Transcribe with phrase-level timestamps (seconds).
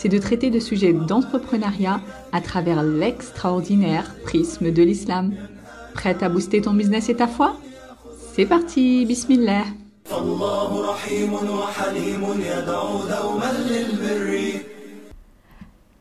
[0.00, 2.00] c'est de traiter de sujets d'entrepreneuriat
[2.32, 5.34] à travers l'extraordinaire prisme de l'islam.
[5.92, 7.56] Prête à booster ton business et ta foi?
[8.32, 9.64] C'est parti, bismillah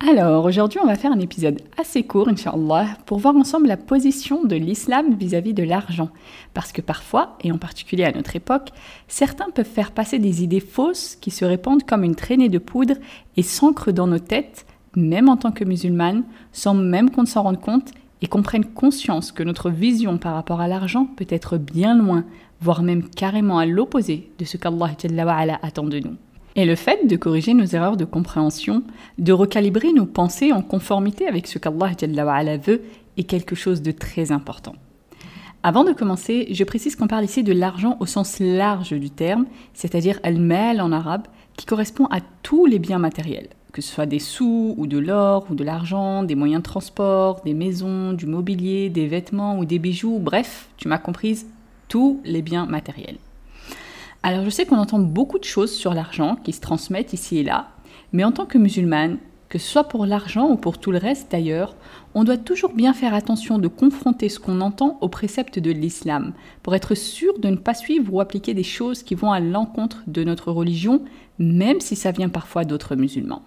[0.09, 4.43] alors, aujourd'hui, on va faire un épisode assez court, Inch'Allah, pour voir ensemble la position
[4.43, 6.09] de l'islam vis-à-vis de l'argent.
[6.55, 8.69] Parce que parfois, et en particulier à notre époque,
[9.07, 12.95] certains peuvent faire passer des idées fausses qui se répandent comme une traînée de poudre
[13.37, 16.23] et s'ancrent dans nos têtes, même en tant que musulmanes,
[16.53, 17.91] sans même qu'on ne s'en rende compte
[18.23, 22.25] et qu'on prenne conscience que notre vision par rapport à l'argent peut être bien loin,
[22.61, 26.15] voire même carrément à l'opposé de ce qu'Allah attend de nous.
[26.59, 28.83] Et le fait de corriger nos erreurs de compréhension,
[29.17, 32.81] de recalibrer nos pensées en conformité avec ce qu'Allah veut,
[33.15, 34.75] est quelque chose de très important.
[35.63, 39.45] Avant de commencer, je précise qu'on parle ici de l'argent au sens large du terme,
[39.73, 44.19] c'est-à-dire al-mal en arabe, qui correspond à tous les biens matériels, que ce soit des
[44.19, 48.89] sous ou de l'or ou de l'argent, des moyens de transport, des maisons, du mobilier,
[48.89, 51.47] des vêtements ou des bijoux, bref, tu m'as comprise,
[51.87, 53.15] tous les biens matériels.
[54.21, 57.43] Alors je sais qu'on entend beaucoup de choses sur l'argent qui se transmettent ici et
[57.43, 57.69] là,
[58.11, 59.17] mais en tant que musulmane,
[59.47, 61.75] que ce soit pour l'argent ou pour tout le reste d'ailleurs,
[62.13, 66.33] on doit toujours bien faire attention de confronter ce qu'on entend aux préceptes de l'islam,
[66.63, 70.03] pour être sûr de ne pas suivre ou appliquer des choses qui vont à l'encontre
[70.05, 71.01] de notre religion,
[71.39, 73.43] même si ça vient parfois d'autres musulmans.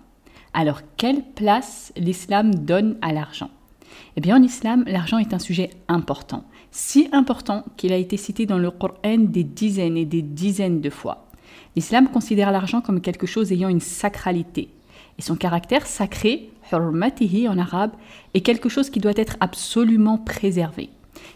[0.55, 3.51] Alors quelle place l'islam donne à l'argent?
[4.17, 8.47] Eh bien en islam, l'argent est un sujet important si important qu'il a été cité
[8.47, 11.27] dans le Coran des dizaines et des dizaines de fois.
[11.77, 14.71] L'islam considère l'argent comme quelque chose ayant une sacralité.
[15.19, 17.93] Et son caractère sacré, hurmatihi en arabe,
[18.35, 20.89] est quelque chose qui doit être absolument préservé.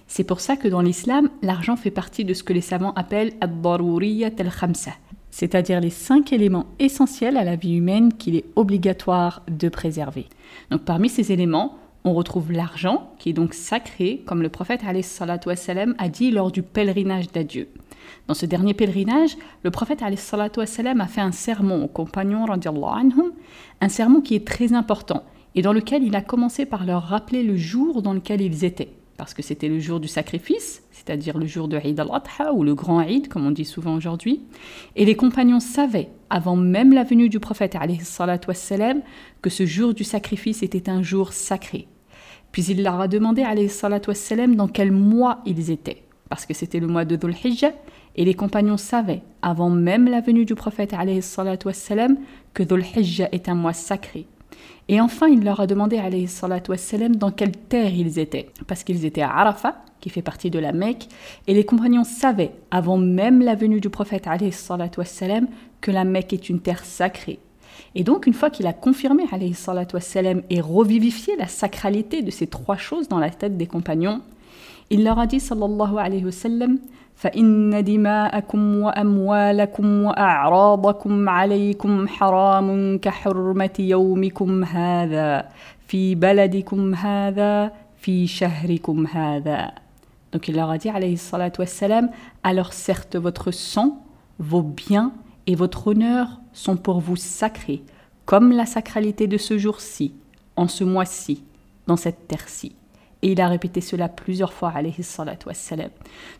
[0.08, 3.34] C'est pour ça que dans l'islam, l'argent fait partie de ce que les savants appellent
[3.40, 4.92] ad-daruriyat al-khamsa,
[5.30, 10.26] c'est-à-dire les cinq éléments essentiels à la vie humaine qu'il est obligatoire de préserver.
[10.70, 16.08] Donc parmi ces éléments, on retrouve l'argent, qui est donc sacré, comme le prophète a
[16.08, 17.68] dit lors du pèlerinage d'adieu.
[18.28, 22.46] Dans ce dernier pèlerinage, le prophète a fait un sermon aux compagnons,
[23.80, 25.24] un sermon qui est très important
[25.56, 28.92] et dans lequel il a commencé par leur rappeler le jour dans lequel ils étaient,
[29.16, 32.74] parce que c'était le jour du sacrifice, c'est-à-dire le jour de Eid al-Adha ou le
[32.74, 34.42] grand Eid, comme on dit souvent aujourd'hui.
[34.94, 37.76] Et les compagnons savaient, avant même la venue du prophète
[39.42, 41.88] que ce jour du sacrifice était un jour sacré.
[42.56, 46.86] Puis il leur a demandé, wassalam, dans quel mois ils étaient, parce que c'était le
[46.86, 47.72] mois de Dhul Hijjah,
[48.14, 50.94] et les compagnons savaient, avant même la venue du prophète
[51.66, 52.16] wassalam,
[52.54, 54.26] que Dhul Hijjah est un mois sacré.
[54.88, 56.00] Et enfin, il leur a demandé,
[56.66, 60.58] wassalam, dans quelle terre ils étaient, parce qu'ils étaient à Arafat, qui fait partie de
[60.58, 61.08] la Mecque,
[61.46, 64.26] et les compagnons savaient, avant même la venue du prophète
[64.96, 65.46] wassalam,
[65.82, 67.38] que la Mecque est une terre sacrée.
[67.95, 69.23] Et donc, une fois qu'il a confirmé,
[69.93, 74.21] wassalam, et revivifié la sacralité de ces trois choses dans la tête des compagnons,
[74.89, 76.77] il leur a dit, sallallahu alayhi wa sallam,
[77.21, 85.45] فإن دماءكم وأموالكم وأعراضكم عليكم حرام كحرمة يومكم هذا
[85.87, 89.71] في بلدكم هذا في شهركم هذا
[90.33, 92.09] Donc il leur a dit, alayhi salatu wassalam,
[92.41, 93.99] alors certes votre sang,
[94.39, 95.11] vos biens
[95.45, 97.82] et votre honneur sont pour vous sacrés,
[98.24, 100.14] comme la sacralité de ce jour-ci,
[100.56, 101.44] en ce mois-ci,
[101.86, 102.74] dans cette terre-ci.
[103.22, 105.90] Et il a répété cela plusieurs fois, alayhi salatu wassalam.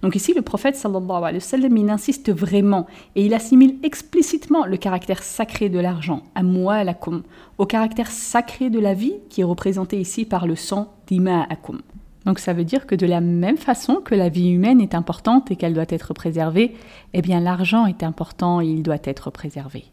[0.02, 4.76] Donc ici, le prophète, sallallahu alayhi wa il insiste vraiment et il assimile explicitement le
[4.76, 7.22] caractère sacré de l'argent, amwalakum,
[7.58, 11.80] au caractère sacré de la vie qui est représenté ici par le sang dima'akum.
[12.24, 15.50] Donc ça veut dire que de la même façon que la vie humaine est importante
[15.50, 16.74] et qu'elle doit être préservée,
[17.14, 19.84] eh bien l'argent est important et il doit être préservé.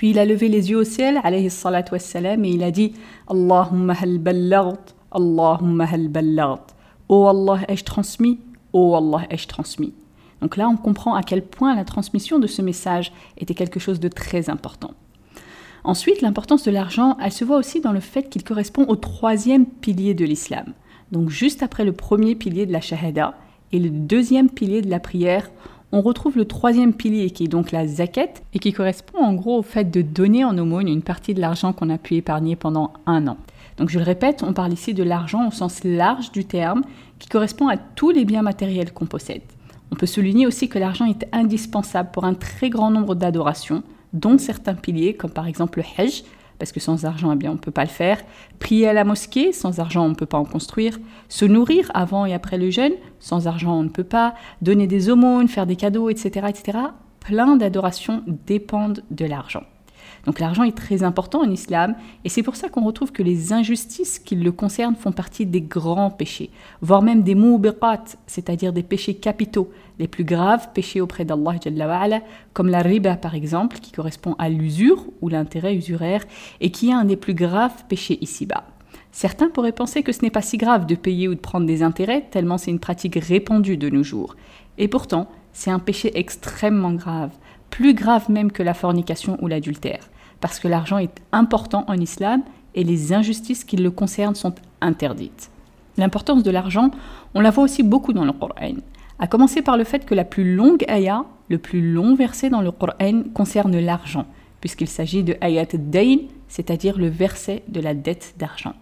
[0.00, 2.94] Puis il a levé les yeux au ciel, alayhi et il a dit
[3.28, 8.38] Allahumma hal ballagt, Allahumma hal Allah, ai-je transmis?
[8.72, 9.92] Allah, ai-je transmis?
[10.40, 14.00] Donc là, on comprend à quel point la transmission de ce message était quelque chose
[14.00, 14.92] de très important.
[15.84, 19.66] Ensuite, l'importance de l'argent, elle se voit aussi dans le fait qu'il correspond au troisième
[19.66, 20.72] pilier de l'islam.
[21.12, 23.34] Donc juste après le premier pilier de la shahada
[23.70, 25.50] et le deuxième pilier de la prière,
[25.92, 29.58] on retrouve le troisième pilier qui est donc la zakat et qui correspond en gros
[29.58, 32.92] au fait de donner en aumône une partie de l'argent qu'on a pu épargner pendant
[33.06, 33.36] un an.
[33.76, 36.82] Donc je le répète, on parle ici de l'argent au sens large du terme,
[37.18, 39.42] qui correspond à tous les biens matériels qu'on possède.
[39.90, 43.82] On peut souligner aussi que l'argent est indispensable pour un très grand nombre d'adorations,
[44.12, 46.24] dont certains piliers, comme par exemple le Hajj,
[46.60, 48.20] parce que sans argent, eh bien, on ne peut pas le faire.
[48.60, 50.98] Prier à la mosquée, sans argent, on ne peut pas en construire.
[51.28, 54.34] Se nourrir avant et après le jeûne, sans argent, on ne peut pas.
[54.62, 56.46] Donner des aumônes, faire des cadeaux, etc.
[56.48, 56.78] etc.
[57.18, 59.64] Plein d'adorations dépendent de l'argent.
[60.26, 61.94] Donc l'argent est très important en islam
[62.24, 65.60] et c'est pour ça qu'on retrouve que les injustices qui le concernent font partie des
[65.60, 66.50] grands péchés,
[66.82, 72.20] voire même des mubiqat, c'est-à-dire des péchés capitaux, les plus graves péchés auprès d'Allah,
[72.52, 76.24] comme la riba par exemple, qui correspond à l'usure ou l'intérêt usuraire
[76.60, 78.64] et qui est un des plus graves péchés ici-bas.
[79.12, 81.82] Certains pourraient penser que ce n'est pas si grave de payer ou de prendre des
[81.82, 84.36] intérêts, tellement c'est une pratique répandue de nos jours.
[84.78, 87.32] Et pourtant, c'est un péché extrêmement grave,
[87.70, 92.42] plus grave même que la fornication ou l'adultère, parce que l'argent est important en islam
[92.74, 95.50] et les injustices qui le concernent sont interdites.
[95.96, 96.90] L'importance de l'argent,
[97.34, 98.76] on la voit aussi beaucoup dans le Coran,
[99.18, 102.62] à commencer par le fait que la plus longue ayah, le plus long verset dans
[102.62, 104.26] le Coran concerne l'argent,
[104.60, 108.74] puisqu'il s'agit de ayat dayn, c'est-à-dire le verset de la dette d'argent.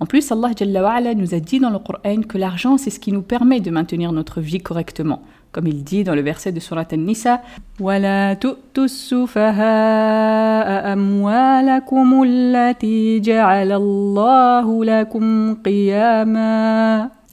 [0.00, 3.22] En plus, Allah nous a dit dans le Coran que l'argent, c'est ce qui nous
[3.22, 5.22] permet de maintenir notre vie correctement,
[5.54, 7.40] comme il dit dans le verset de Surat An-Nisa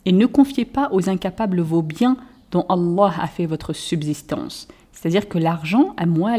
[0.06, 2.16] Et ne confiez pas aux incapables vos biens
[2.52, 4.68] dont Allah a fait votre subsistance.
[4.92, 6.34] C'est-à-dire que l'argent, moi,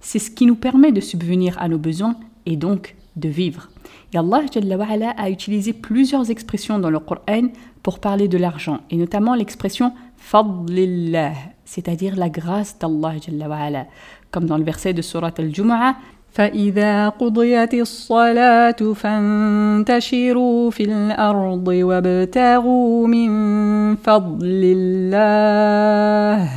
[0.00, 2.16] c'est ce qui nous permet de subvenir à nos besoins
[2.46, 3.68] et donc de vivre.
[4.12, 4.40] Et Allah
[5.16, 7.48] a utilisé plusieurs expressions dans le Coran
[7.82, 11.33] pour parler de l'argent, et notamment l'expression fadlillah,
[11.65, 13.85] c'est-à-dire la grâce d'Allah,
[14.31, 15.95] comme dans le verset de Surat al-Jumu'ah.
[16.37, 23.29] فإذا قضيت الصلاة فانتشروا في الأرض وابتغوا من
[23.95, 26.49] فضل الله.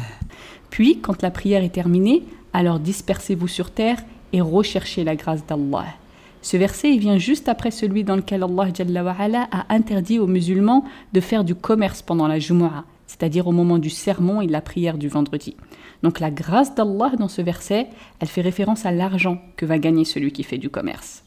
[0.71, 3.99] Puis, quand la prière est terminée, alors dispersez-vous sur terre
[4.35, 5.87] et recherchez la grâce d'Allah.
[6.43, 11.45] Ce verset vient juste après celui dans lequel Allah a interdit aux musulmans de faire
[11.45, 15.07] du commerce pendant la Jumu'ah, c'est-à-dire au moment du sermon et de la prière du
[15.07, 15.56] vendredi.
[16.04, 17.88] Donc la grâce d'Allah dans ce verset,
[18.19, 21.24] elle fait référence à l'argent que va gagner celui qui fait du commerce.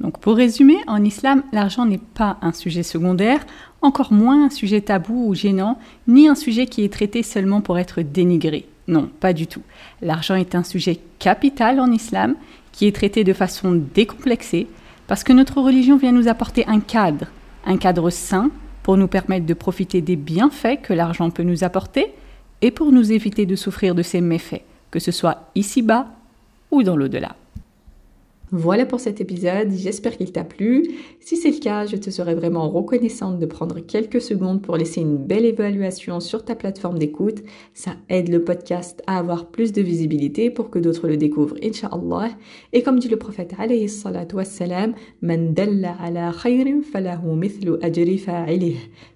[0.00, 3.44] Donc pour résumer, en islam, l'argent n'est pas un sujet secondaire,
[3.82, 7.78] encore moins un sujet tabou ou gênant, ni un sujet qui est traité seulement pour
[7.78, 8.66] être dénigré.
[8.88, 9.62] Non, pas du tout.
[10.00, 12.34] L'argent est un sujet capital en islam
[12.72, 14.66] qui est traité de façon décomplexée,
[15.06, 17.26] parce que notre religion vient nous apporter un cadre,
[17.66, 18.50] un cadre sain
[18.82, 22.12] pour nous permettre de profiter des bienfaits que l'argent peut nous apporter
[22.60, 26.06] et pour nous éviter de souffrir de ses méfaits, que ce soit ici-bas
[26.70, 27.36] ou dans l'au-delà.
[28.54, 30.86] Voilà pour cet épisode, j'espère qu'il t'a plu.
[31.20, 35.00] Si c'est le cas, je te serais vraiment reconnaissante de prendre quelques secondes pour laisser
[35.00, 37.42] une belle évaluation sur ta plateforme d'écoute.
[37.72, 42.28] Ça aide le podcast à avoir plus de visibilité pour que d'autres le découvrent, inshallah.
[42.74, 48.22] Et comme dit le prophète alayhi salatu wassalam, Man dalla ala khayrin falahu mithlu ajri.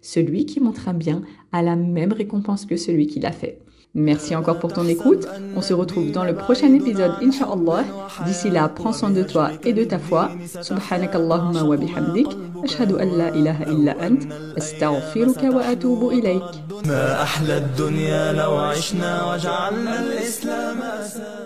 [0.01, 1.21] Celui qui montre un bien
[1.53, 3.59] a la même récompense que celui qui l'a fait.
[3.96, 5.28] Merci encore pour ton écoute.
[5.58, 7.84] On se retrouve dans le prochain épisode, Inch'Allah.
[8.26, 10.30] D'ici là, prends soin de toi et de ta foi.
[10.62, 12.28] Subhanakallahumma wa bihamdik.
[12.64, 14.22] Ashhadu an la ilaha illa ant.
[14.56, 16.44] Astaghfiruka wa atubu ilayk.
[16.88, 21.45] ما أحلى الدنيا لو عشنا وجعلنا الإسلام أساس